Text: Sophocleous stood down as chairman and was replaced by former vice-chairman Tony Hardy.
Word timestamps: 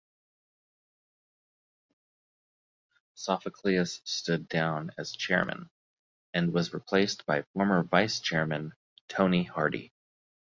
Sophocleous 3.13 4.01
stood 4.03 4.47
down 4.49 4.89
as 4.97 5.11
chairman 5.15 5.69
and 6.33 6.51
was 6.55 6.73
replaced 6.73 7.23
by 7.27 7.43
former 7.53 7.83
vice-chairman 7.83 8.73
Tony 9.09 9.43
Hardy. 9.43 9.93